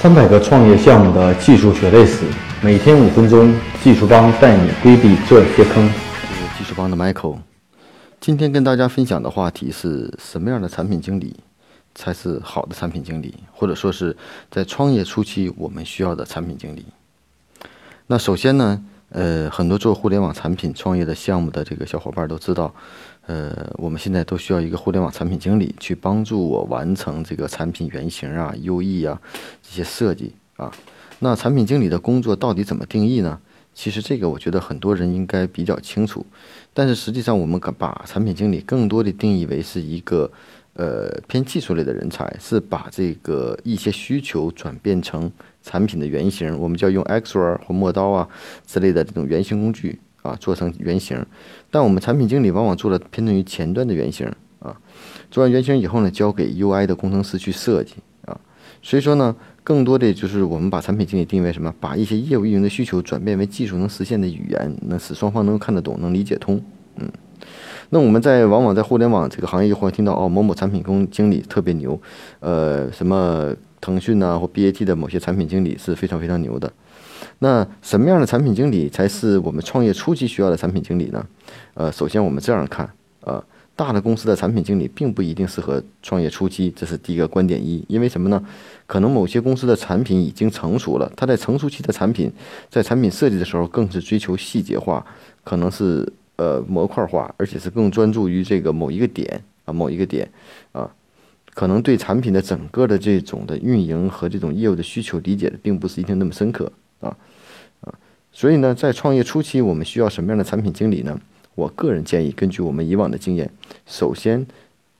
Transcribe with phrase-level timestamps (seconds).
[0.00, 2.24] 三百个创业项目的技术血泪史，
[2.62, 5.86] 每天五分钟，技术帮带你规避这些坑。
[5.90, 7.36] 是技术帮的 Michael，
[8.18, 11.36] 今天跟大家分享的话题是什么样的产品经理
[11.94, 14.16] 才是好的产品经理，或者说是
[14.50, 16.86] 在创业初期我们需要的产品经理。
[18.06, 22.74] 那首先呢，呃，很多做互联网产品创业的项目的这个小伙伴都知道。
[23.26, 29.20] 呃，我们现在都需要一个互联网产品经理去帮助我完成这个产品原型啊、UE 啊
[29.62, 30.72] 这些设计啊。
[31.20, 33.38] 那产品经理的工作到底怎么定义呢？
[33.72, 36.26] 其实这个我觉得很多人应该比较清楚，
[36.74, 40.28] 但是实际上我们把产品经理更多的定义为是一个
[40.74, 45.30] 呃偏技术类的人才，是把这个一些需求转变成
[45.62, 48.28] 产品的原型，我们叫用 x r 或磨刀啊
[48.66, 49.98] 之类的这种原型工具。
[50.22, 51.16] 啊，做成原型，
[51.70, 54.76] 但我们产品经理往往做的偏重于前端的原型啊。
[55.30, 57.94] 做完原型以后呢，交给 UI 的工程师去设计
[58.26, 58.38] 啊。
[58.82, 59.34] 所以说呢，
[59.64, 66.62] 更多的就是我们把产品经理定位什么，把一些业务运营的需求转变为技术能实现的语言，能使双方能看得懂，能理解通。
[66.96, 67.10] 嗯，
[67.88, 71.98] 那我们在往往在互联网这个行业会听到哦，某某产品工经理特别牛，
[72.40, 76.72] 呃，什么腾讯呐或 BAT 的某些产品经理是非常非常牛的。
[77.40, 81.26] 那什么样的产品经理才是我们创业初期需要的产品经理呢？
[81.74, 82.90] 呃，首先我们这样看，
[83.22, 83.42] 呃，
[83.76, 87.84] 大的公司的产品经理并不一定适合创业初期，这是第一个观点一。
[87.88, 88.42] 因为什么呢？
[88.86, 92.30] 可能某些公司的产品已经成熟了，它在成熟期的产品，
[92.68, 95.04] 在产品设计的时候更是追求细节化，
[95.44, 100.28] 可能是呃模块化，而且是更专注于这个某一个点啊，某一个点
[100.72, 100.90] 啊，
[101.54, 106.70] 可能对产品的整个的这种的运营和这种业务的需求理解的并不是一定那么深刻。
[107.00, 107.16] 啊，
[107.80, 107.94] 啊，
[108.32, 111.20] 所以呢，在创业初期，我们需要什么样的产品经理呢？
[111.54, 113.50] 我个人建议，根据我们以往的经验，
[113.84, 114.46] 首先，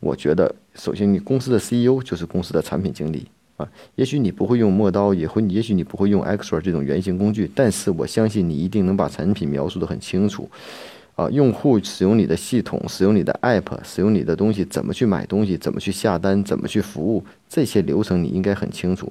[0.00, 3.68] 我觉得，首先你公司的 CEO 就是公司的产品经理啊。
[3.96, 10.48] 也许你不会用陌刀，也会，也许你不会用 Xor 这种原型工具，但是我相信你一定能把产品描述的很清楚。
[11.16, 19.10] 啊，用户使用你的系统，使用你的 App，使用你的东西，怎么去买东西，怎么去下单，怎么去服务，这些流程你应该很清楚。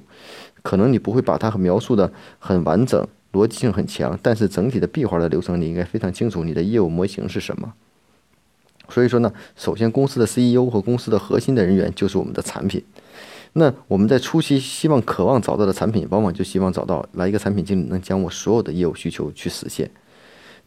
[0.62, 6.44] 可能你不会把它描述的很完整，逻辑性很强，但是整体的闭环的流程你应该非常清楚。
[6.44, 7.74] 你的业务模型是什么？
[8.88, 12.84] 所以说呢，首先公司的 CEO 和公司的核心的人员就是我们的产品。
[13.54, 19.90] 那我们在初期希望、渴望找到的产品，往往就希望找到来一个产品经理，能将我所有的业务需求去实现。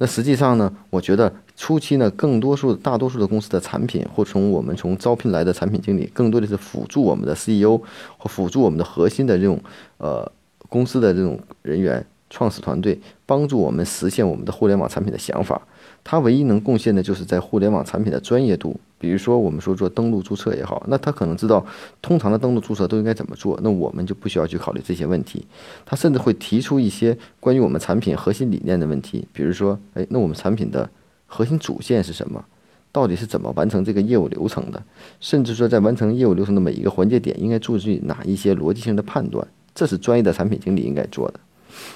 [0.01, 7.77] 那实际上呢，我觉得初期呢，更多数、大多数的公司的产品，或从我们从招聘来的产品经理，更多的是辅助我们的 CEO
[8.17, 9.61] 或辅助我们的核心的这种
[9.97, 10.29] 呃
[10.69, 15.61] 公司的这种人员、创始团队，帮助我们实现我们的互联网产品的想法。
[16.09, 18.75] 它唯一能贡献的就是在互联网产品的专业度。
[18.97, 21.63] 比如说，我们说做登录注册也好，那他可能知道
[22.01, 25.45] 通常的登录注册都应该怎么做，那我们就不需要去考虑这些问题。
[25.85, 30.89] 他甚至会提出一些关于我们产品核心理念的问题，比如说，哎，那我们产品的
[31.27, 32.43] 核心主线是什么？
[32.91, 34.81] 到底是怎么完成这个业务流程的？
[35.19, 39.47] 甚至说，在完成业务流程的每一个环节点，应该注意哪一些逻辑性的判断？
[39.75, 41.39] 这是专业的产品经理应该做的。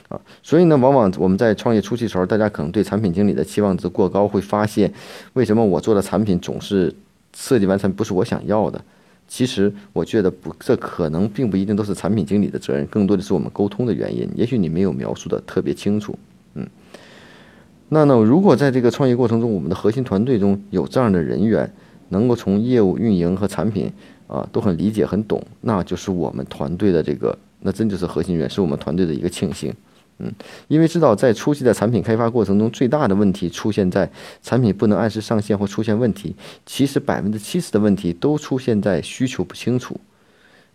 [0.10, 4.94] 啊，所以呢，往往我们在创业初期的时候，大家可能对产品经理的期望值过高，会发现
[5.34, 6.94] 为什么我做的产品总是
[7.36, 8.84] 设计完成不是我想要的？
[9.28, 14.30] 其实我觉得不，这可能并不一定都是产品经理的责任，更多的是我们沟通的原因。
[14.36, 16.18] 也许你没有描述的特别清楚，
[16.56, 16.68] 嗯。
[17.90, 21.72] 那呢，如果在这个创业过程中，我们的核心团队中有这样的人员，
[22.10, 23.92] 能够从业务运营和产品
[24.28, 27.38] 啊都很理解、很懂，那就是我们团队的这个。
[27.66, 29.74] 那真就是核心源，是我们团队的一个庆幸，
[30.20, 30.32] 嗯，
[30.68, 36.36] 因为知道在初期的产品开发过程中，最大的问题出现在产品不能按时上线或出现问题。
[36.66, 39.98] 其实百分之七十的问题都出现在需求不清楚，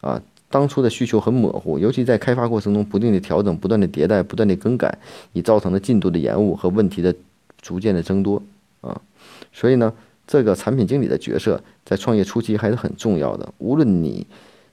[0.00, 4.98] 啊，当初的需求很模糊，尤其在开发过程中不定的调整、不断的迭代、不断的更改，
[5.34, 7.14] 以造成的进度的延误和问题的
[7.60, 8.42] 逐渐的增多，
[8.80, 8.98] 啊，
[9.52, 9.92] 所以呢，
[10.26, 13.52] 这个产品经理的角色在创业初期还是很重要的。
[13.58, 14.26] 无论你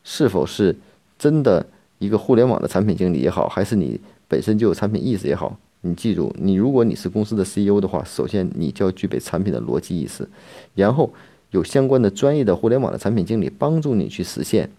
[0.05, 0.73] 是否是
[1.19, 1.65] 真的。
[1.99, 10.27] 一个互联网的产品经理也好，还是你本身就有产品意识也好，你记住，你如果你是公司的 CEO 的话，首先你就要具备产品的逻辑意识，
[10.73, 11.11] 然后
[11.51, 14.69] 有相关的专业的互联网的产品经理帮助你去实现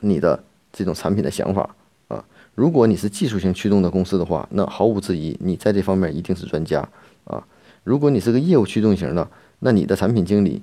[0.00, 0.42] 你的
[0.72, 1.74] 这种产品的想法
[2.08, 2.24] 啊。
[2.54, 6.86] 如果你是技术型驱动的公司的话，那毫无质疑，你在这方面一定是专家
[7.24, 7.42] 啊。
[7.82, 9.28] 如果你是个业务驱动型的，
[9.60, 10.62] 那你的产品经理。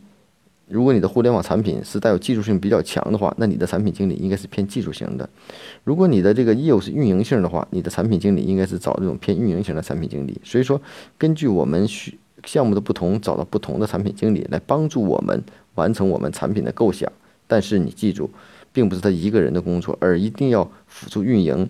[0.71, 5.27] 如果你的互联网产品是带有技术性比较强的话，那你的产品经理应该是偏技术型的；
[5.83, 10.39] 如果你的这个业务是运营性的话，你的产品经理应该是找这种偏运营型的产品经理。
[10.43, 10.81] 所以说，
[11.17, 15.43] 根据我们需项目的不同，找到不同的产品经理来帮助我们
[15.75, 17.11] 完成我们产品的构想。
[17.47, 18.29] 但是你记住，
[18.71, 21.69] 并不是他一个人的工作，而一定要辅助运营，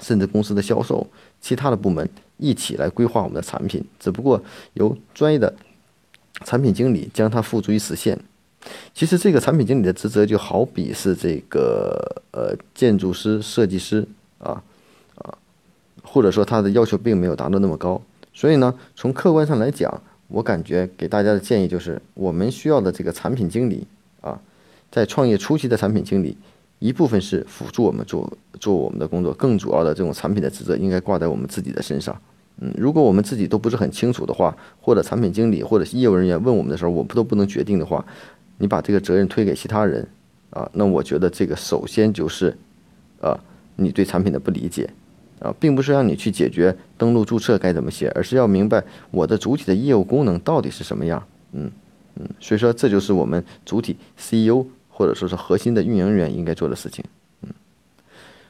[0.00, 1.06] 甚至公司的销售、
[1.40, 3.84] 其他的部门一起来规划我们的产品。
[4.00, 4.42] 只不过
[4.72, 5.54] 由专业的
[6.44, 8.18] 产品经理将它付诸于实现。
[8.94, 14.06] 其实这个产品经理的职责就好比是这个呃建筑师、设计师
[14.38, 14.62] 啊
[15.16, 15.36] 啊，
[16.02, 18.00] 或者说他的要求并没有达到那么高。
[18.32, 23.86] 所以呢，从客观上来讲，我感觉给大家的建议就是，我们需要的这个产品经理
[24.22, 24.40] 啊，
[24.90, 26.36] 在创业初期的产品经理，
[26.78, 32.18] 一部分是辅助我们做做我们的工作，更主要的这种产品的职责应该挂在我们自己的身上。
[32.60, 38.04] 嗯，如果我们自己都不是很清楚的话，或者产品经理或者业务人员问我们的时候，我们都不能决定的话。
[38.58, 40.06] 你把这个责任推给其他人，
[40.50, 42.56] 啊，那我觉得这个首先就是，
[43.20, 43.36] 啊，
[43.74, 44.88] 你对产品的不理解，
[45.40, 51.20] 啊，并不是让你去解决登录注册该怎么写，而是要明白我的主体的业务功能到底是什么样，
[51.52, 51.68] 嗯
[52.14, 57.04] 嗯，所以说这就是我们主体 CEO 或者说是核心的运营人员应该做的事情，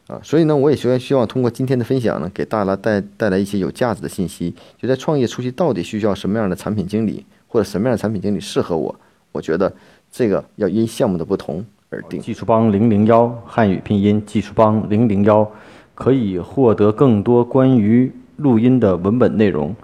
[0.06, 8.94] 啊，所以呢，我也希望希望通过今天的分享呢，给大家带带来一些有价值的信息，就在创业初期到底需要什么样的产品经理，或者什么样的产品经理适合我，
[9.32, 9.72] 我觉得。
[10.16, 12.20] 这个要因项目的不同而定。
[12.20, 15.50] 技术帮零零幺汉语拼音技术帮零零幺，
[15.96, 19.74] 可以获得更多关于录音的文本内容。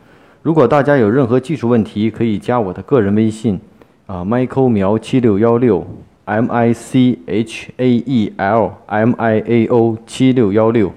[0.43, 3.58] 如果大家有任何技术问题，可以加我的个人微信
[4.06, 5.84] 啊，Michael 苗七六幺六
[6.30, 10.94] ，M I C H A E L M I A O 七六幺六。